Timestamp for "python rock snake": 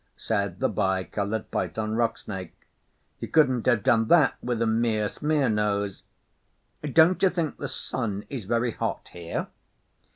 1.51-2.55